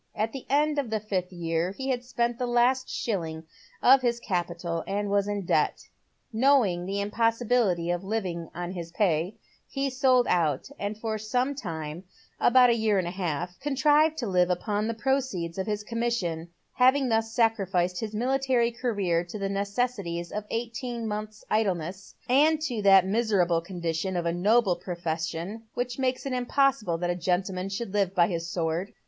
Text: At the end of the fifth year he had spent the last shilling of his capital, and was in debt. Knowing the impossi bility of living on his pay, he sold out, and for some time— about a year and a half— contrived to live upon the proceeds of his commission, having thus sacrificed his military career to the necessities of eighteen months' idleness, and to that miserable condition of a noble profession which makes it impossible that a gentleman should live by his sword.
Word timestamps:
At 0.15 0.31
the 0.33 0.47
end 0.49 0.79
of 0.79 0.89
the 0.89 0.99
fifth 0.99 1.31
year 1.31 1.73
he 1.73 1.89
had 1.89 2.03
spent 2.03 2.39
the 2.39 2.47
last 2.47 2.89
shilling 2.89 3.43
of 3.83 4.01
his 4.01 4.19
capital, 4.19 4.83
and 4.87 5.11
was 5.11 5.27
in 5.27 5.45
debt. 5.45 5.89
Knowing 6.33 6.87
the 6.87 6.99
impossi 6.99 7.47
bility 7.47 7.93
of 7.93 8.03
living 8.03 8.49
on 8.55 8.71
his 8.71 8.91
pay, 8.91 9.35
he 9.67 9.91
sold 9.91 10.25
out, 10.27 10.67
and 10.79 10.97
for 10.97 11.19
some 11.19 11.53
time— 11.53 12.03
about 12.49 12.71
a 12.71 12.75
year 12.75 12.97
and 12.97 13.07
a 13.07 13.11
half— 13.11 13.59
contrived 13.59 14.17
to 14.17 14.25
live 14.27 14.49
upon 14.49 14.87
the 14.87 14.95
proceeds 14.95 15.59
of 15.59 15.67
his 15.67 15.83
commission, 15.83 16.49
having 16.73 17.07
thus 17.09 17.31
sacrificed 17.31 17.99
his 17.99 18.15
military 18.15 18.71
career 18.71 19.23
to 19.25 19.37
the 19.37 19.49
necessities 19.49 20.31
of 20.31 20.45
eighteen 20.49 21.07
months' 21.07 21.45
idleness, 21.47 22.15
and 22.27 22.59
to 22.59 22.81
that 22.81 23.05
miserable 23.05 23.61
condition 23.61 24.17
of 24.17 24.25
a 24.25 24.33
noble 24.33 24.75
profession 24.75 25.61
which 25.75 25.99
makes 25.99 26.25
it 26.25 26.33
impossible 26.33 26.97
that 26.97 27.11
a 27.11 27.15
gentleman 27.15 27.69
should 27.69 27.93
live 27.93 28.15
by 28.15 28.25
his 28.25 28.49
sword. 28.49 28.95